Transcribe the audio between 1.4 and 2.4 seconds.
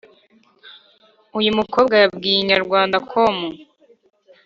mukobwa yabwiye